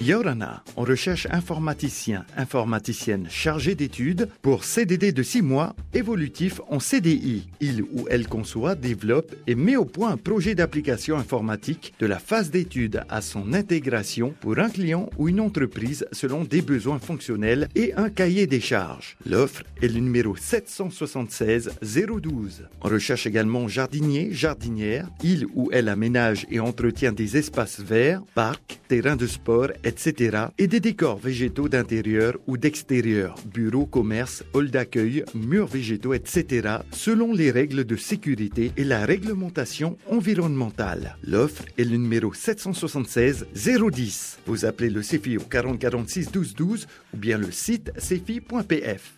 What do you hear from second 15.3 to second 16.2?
entreprise